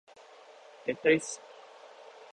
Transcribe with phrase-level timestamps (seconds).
[0.81, 1.27] เตตริส!